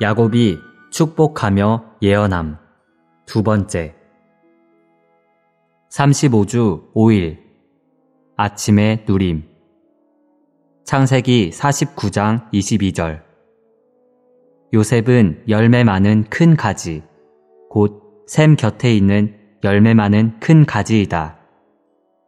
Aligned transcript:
야곱이 0.00 0.58
축복하며 0.90 1.96
예언함. 2.02 2.58
두 3.26 3.42
번째. 3.42 3.94
35주 5.90 6.92
5일. 6.94 7.38
아침의 8.36 9.04
누림. 9.08 9.44
창세기 10.84 11.50
49장 11.50 12.50
22절. 12.52 13.22
요셉은 14.72 15.44
열매 15.48 15.82
많은 15.84 16.24
큰 16.30 16.56
가지, 16.56 17.02
곧 17.68 18.08
샘 18.28 18.56
곁에 18.56 18.94
있는 18.94 19.38
열매 19.64 19.94
많은 19.94 20.38
큰 20.38 20.66
가지이다. 20.66 21.38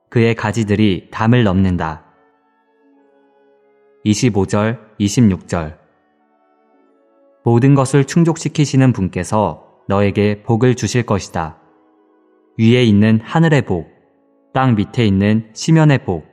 그의 0.09 0.35
가지들이 0.35 1.09
담을 1.11 1.45
넘는다. 1.45 2.07
25절, 4.07 4.79
26절. 4.99 5.77
모든 7.45 7.75
것을 7.75 8.05
충족시키시는 8.05 8.93
분께서 8.93 9.65
너에게 9.89 10.43
복을 10.43 10.75
주실 10.75 11.05
것이다. 11.05 11.59
위에 12.59 12.83
있는 12.83 13.21
하늘의 13.23 13.63
복, 13.63 13.89
땅 14.53 14.75
밑에 14.75 15.07
있는 15.07 15.51
시면의 15.55 16.05
복, 16.05 16.27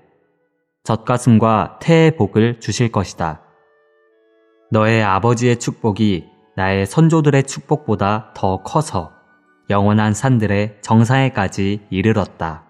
젖가슴과 0.83 1.79
태의 1.81 2.17
복을 2.17 2.59
주실 2.59 2.91
것이다. 2.91 3.41
너의 4.71 5.03
아버지의 5.03 5.59
축복이 5.59 6.25
나의 6.55 6.85
선조들의 6.85 7.43
축복보다 7.43 8.33
더 8.35 8.63
커서 8.63 9.11
영원한 9.69 10.13
산들의 10.13 10.77
정상에까지 10.81 11.87
이르렀다. 11.89 12.65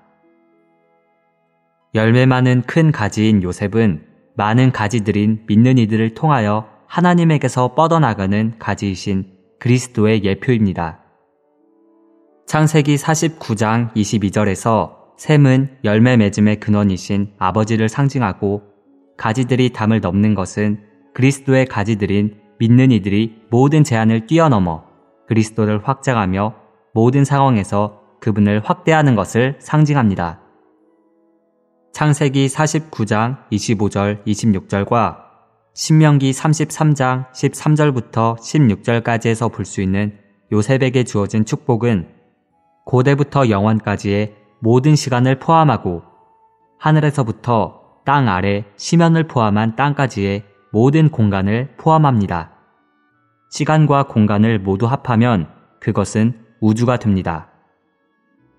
열매 1.95 2.25
많은 2.25 2.63
큰 2.63 2.91
가지인 2.91 3.41
요셉은 3.43 4.05
많은 4.35 4.71
가지들인 4.71 5.45
믿는 5.47 5.77
이들을 5.77 6.13
통하여 6.13 6.76
하나님에게서 6.87 7.75
뻗어나가는 7.75 8.55
가지이신 8.59 9.25
그리스도의 9.59 10.23
예표입니다. 10.23 10.99
창세기 12.45 12.95
49장 12.95 13.93
22절에서 13.93 14.95
샘은 15.17 15.79
열매 15.83 16.15
맺음의 16.15 16.59
근원이신 16.59 17.33
아버지를 17.37 17.89
상징하고 17.89 18.63
가지들이 19.17 19.73
담을 19.73 19.99
넘는 19.99 20.33
것은 20.35 20.83
그리스도의 21.13 21.65
가지들인 21.65 22.39
믿는 22.59 22.91
이들이 22.91 23.41
모든 23.49 23.83
제한을 23.83 24.27
뛰어넘어 24.27 24.85
그리스도를 25.27 25.87
확장하며 25.87 26.55
모든 26.93 27.25
상황에서 27.25 28.01
그분을 28.21 28.61
확대하는 28.63 29.15
것을 29.15 29.57
상징합니다. 29.59 30.41
창세기 31.91 32.47
49장 32.47 33.49
25절 33.51 34.23
26절과 34.25 35.26
신명기 35.77 36.31
33장 36.31 37.31
13절부터 37.33 38.39
16절까지에서 38.39 39.53
볼 39.53 39.63
수 39.63 39.83
있는 39.83 40.17
요셉에게 40.51 41.03
주어진 41.03 41.45
축복은 41.45 42.07
고대부터 42.83 43.51
영원까지의 43.51 44.33
모든 44.59 44.95
시간을 44.95 45.37
포함하고 45.37 46.01
하늘에서부터 46.79 48.01
땅 48.05 48.27
아래 48.27 48.65
시면을 48.77 49.27
포함한 49.27 49.75
땅까지의 49.75 50.45
모든 50.71 51.11
공간을 51.11 51.75
포함합니다. 51.77 52.53
시간과 53.51 54.07
공간을 54.07 54.57
모두 54.57 54.87
합하면 54.87 55.47
그것은 55.79 56.43
우주가 56.59 56.97
됩니다. 56.97 57.51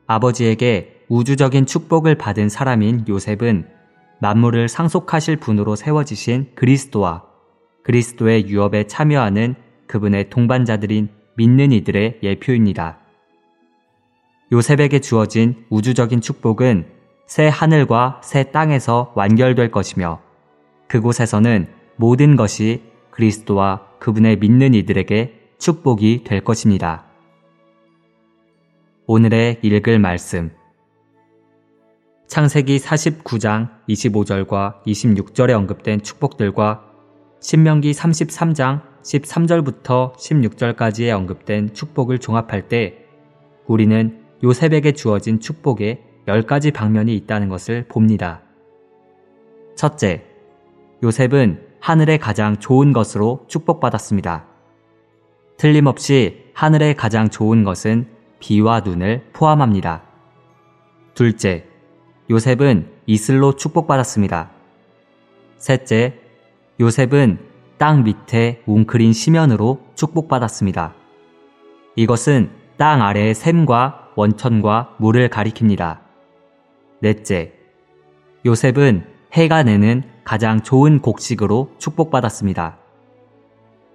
아버지에게 0.06 1.04
우주적인 1.08 1.66
축복을 1.66 2.14
받은 2.14 2.48
사람인 2.48 3.06
요셉은 3.08 3.77
만물을 4.20 4.68
상속하실 4.68 5.36
분으로 5.36 5.76
세워지신 5.76 6.52
그리스도와 6.54 7.24
그리스도의 7.84 8.48
유업에 8.48 8.86
참여하는 8.86 9.54
그분의 9.86 10.30
동반자들인 10.30 11.08
믿는 11.36 11.72
이들의 11.72 12.18
예표입니다. 12.22 12.98
요셉에게 14.52 15.00
주어진 15.00 15.64
우주적인 15.70 16.20
축복은 16.20 16.86
새 17.26 17.46
하늘과 17.48 18.20
새 18.24 18.50
땅에서 18.50 19.12
완결될 19.14 19.70
것이며 19.70 20.20
그곳에서는 20.88 21.68
모든 21.96 22.36
것이 22.36 22.82
그리스도와 23.10 23.86
그분의 23.98 24.38
믿는 24.38 24.74
이들에게 24.74 25.38
축복이 25.58 26.24
될 26.24 26.42
것입니다. 26.42 27.04
오늘의 29.06 29.60
읽을 29.62 29.98
말씀. 29.98 30.57
창세기 32.28 32.76
49장 32.76 33.70
25절과 33.88 34.82
26절에 34.84 35.52
언급된 35.52 36.02
축복들과 36.02 36.84
신명기 37.40 37.92
33장 37.92 38.82
13절부터 39.02 40.14
16절까지에 40.14 41.10
언급된 41.16 41.72
축복을 41.72 42.18
종합할 42.18 42.68
때 42.68 43.06
우리는 43.66 44.20
요셉에게 44.44 44.92
주어진 44.92 45.40
축복에 45.40 46.04
10가지 46.26 46.74
방면이 46.74 47.16
있다는 47.16 47.48
것을 47.48 47.86
봅니다. 47.88 48.42
첫째, 49.74 50.26
요셉은 51.02 51.62
하늘의 51.80 52.18
가장 52.18 52.58
좋은 52.58 52.92
것으로 52.92 53.46
축복받았습니다. 53.48 54.44
틀림없이 55.56 56.44
하늘의 56.52 56.94
가장 56.94 57.30
좋은 57.30 57.64
것은 57.64 58.06
비와 58.38 58.80
눈을 58.80 59.30
포함합니다. 59.32 60.02
둘째, 61.14 61.67
요셉은 62.30 62.90
이슬로 63.06 63.56
축복받았습니다. 63.56 64.50
셋째, 65.56 66.20
요셉은 66.78 67.38
땅 67.78 68.04
밑에 68.04 68.62
웅크린 68.66 69.14
시면으로 69.14 69.80
축복받았습니다. 69.94 70.94
이것은 71.96 72.50
땅 72.76 73.02
아래의 73.02 73.34
샘과 73.34 74.10
원천과 74.14 74.96
물을 74.98 75.28
가리킵니다. 75.30 76.00
넷째, 77.00 77.54
요셉은 78.44 79.06
해가 79.32 79.62
내는 79.62 80.02
가장 80.24 80.62
좋은 80.62 81.00
곡식으로 81.00 81.72
축복받았습니다. 81.78 82.78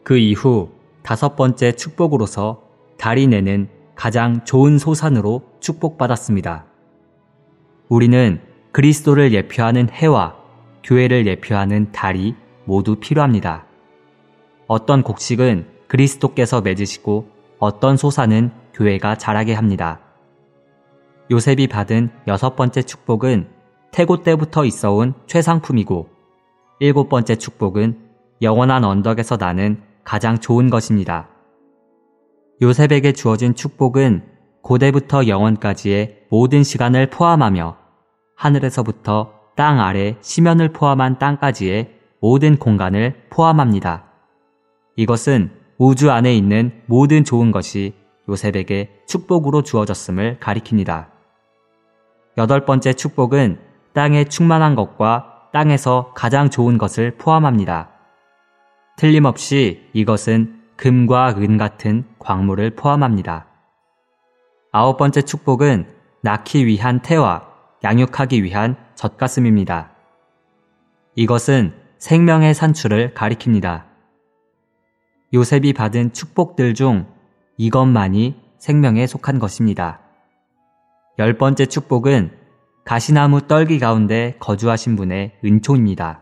그 0.04 0.18
이후 0.18 0.72
다섯 1.04 1.36
번째 1.36 1.74
축복으로서 1.74 2.64
달이 2.98 3.28
내는 3.28 3.70
가장 3.96 4.44
좋은 4.44 4.80
소산으로 4.80 5.44
축복받았습니다. 5.60 6.73
우리는 7.94 8.42
그리스도를 8.72 9.34
예표하는 9.34 9.88
해와 9.92 10.36
교회를 10.84 11.28
예표하는 11.28 11.92
달이 11.92 12.34
모두 12.66 12.96
필요합니다. 12.96 13.68
어떤 14.66 15.04
곡식은 15.04 15.68
그리스도께서 15.88 16.62
맺으시고 16.62 17.30
어떤 17.60 17.96
소사는 17.96 18.50
교회가 18.74 19.20
자라게 19.20 19.54
합니다. 19.54 20.00
요셉이 21.30 21.68
받은 21.68 22.10
여섯 22.26 22.56
번째 22.56 22.82
축복은 22.82 23.50
태고 23.92 24.24
때부터 24.24 24.66
있어 24.66 24.92
온 24.92 25.14
최상품이고 25.28 26.10
일곱 26.80 27.10
번째 27.10 27.36
축복은 27.36 28.00
영원한 28.42 28.86
언덕에서 28.86 29.38
나는 29.38 29.84
가장 30.04 30.40
좋은 30.40 30.72
것입니다. 30.72 31.30
요셉에게 32.60 33.12
주어진 33.12 33.54
축복은 33.54 34.24
고대부터 34.64 35.28
영원까지의 35.28 36.24
모든 36.32 36.64
시간을 36.64 37.12
포함하며 37.12 37.83
하늘에서부터 38.44 39.32
땅 39.56 39.80
아래 39.80 40.18
시면을 40.20 40.74
포함한 40.74 41.18
땅까지의 41.18 42.00
모든 42.20 42.58
공간을 42.58 43.28
포함합니다. 43.30 44.04
이것은 44.98 45.52
우주 45.78 46.12
안에 46.12 46.36
있는 46.36 46.82
모든 46.86 47.24
좋은 47.24 47.52
것이 47.52 47.94
요셉에게 48.28 49.04
축복으로 49.08 49.64
주어졌음을 49.64 50.40
가리킵니다. 50.42 51.08
여덟 52.38 52.66
번째 52.66 52.94
축복은 52.94 53.60
땅에 53.94 54.26
충만한 54.26 54.76
것과 54.76 55.50
땅에서 55.54 56.12
가장 56.14 56.50
좋은 56.50 56.78
것을 56.78 57.16
포함합니다. 57.18 57.92
틀림없이 58.98 59.90
이것은 59.94 60.62
금과 60.76 61.36
은 61.38 61.58
같은 61.58 62.06
광물을 62.20 62.72
포함합니다. 62.72 63.46
아홉 64.72 64.98
번째 64.98 65.22
축복은 65.22 65.88
낳기 66.22 66.66
위한 66.66 67.02
태와 67.02 67.53
양육하기 67.84 68.44
위한 68.44 68.78
젖가슴입니다. 68.96 69.92
이것은 71.16 71.74
생명의 71.98 72.54
산출을 72.54 73.14
가리킵니다. 73.14 73.86
요셉이 75.34 75.74
받은 75.74 76.14
축복들 76.14 76.74
중 76.74 77.08
이것만이 77.58 78.42
생명에 78.58 79.08
속한 79.08 79.40
것입니다. 79.40 80.00
열 81.20 81.38
번째 81.38 81.66
축복은 81.66 82.32
가시나무 82.86 83.48
떨기 83.48 83.80
가운데 83.80 84.36
거주하신 84.40 84.96
분의 84.96 85.40
은총입니다. 85.44 86.22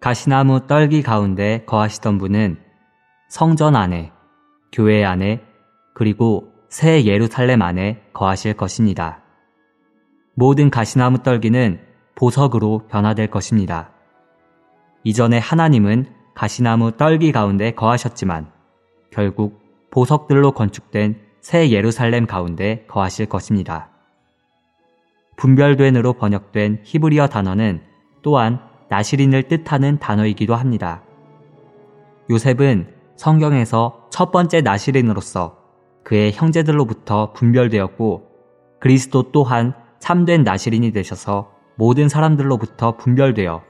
가시나무 0.00 0.66
떨기 0.66 1.02
가운데 1.02 1.64
거하시던 1.66 2.18
분은 2.18 2.58
성전 3.28 3.74
안에, 3.74 4.12
교회 4.72 5.04
안에, 5.04 5.42
그리고 5.94 6.52
새 6.68 7.04
예루살렘 7.04 7.62
안에 7.62 8.02
거하실 8.12 8.54
것입니다. 8.54 9.23
모든 10.34 10.70
가시나무 10.70 11.22
떨기는 11.22 11.80
보석으로 12.14 12.82
변화될 12.88 13.28
것입니다. 13.28 13.90
이전에 15.04 15.38
하나님은 15.38 16.06
가시나무 16.34 16.92
떨기 16.92 17.32
가운데 17.32 17.72
거하셨지만 17.72 18.50
결국 19.10 19.60
보석들로 19.90 20.52
건축된 20.52 21.20
새 21.40 21.70
예루살렘 21.70 22.26
가운데 22.26 22.84
거하실 22.88 23.26
것입니다. 23.26 23.90
분별된으로 25.36 26.14
번역된 26.14 26.80
히브리어 26.84 27.28
단어는 27.28 27.82
또한 28.22 28.60
나시린을 28.88 29.44
뜻하는 29.44 29.98
단어이기도 29.98 30.54
합니다. 30.54 31.02
요셉은 32.30 32.88
성경에서 33.16 34.08
첫 34.10 34.32
번째 34.32 34.62
나시린으로서 34.62 35.58
그의 36.02 36.32
형제들로부터 36.32 37.32
분별되었고 37.32 38.28
그리스도 38.80 39.30
또한 39.30 39.74
참된 40.04 40.42
나시린이 40.44 40.92
되셔서 40.92 41.50
모든 41.76 42.10
사람들로부터 42.10 42.98
분별되어 42.98 43.62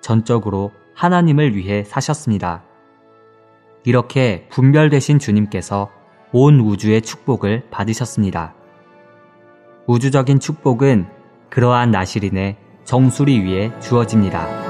전적으로 0.00 0.70
하나님을 0.94 1.56
위해 1.56 1.82
사셨습니다. 1.82 2.62
이렇게 3.84 4.46
분별되신 4.52 5.18
주님께서 5.18 5.90
온 6.30 6.60
우주의 6.60 7.02
축복을 7.02 7.70
받으셨습니다. 7.72 8.54
우주적인 9.88 10.38
축복은 10.38 11.08
그러한 11.48 11.90
나시린의 11.90 12.56
정수리 12.84 13.40
위에 13.40 13.72
주어집니다. 13.80 14.69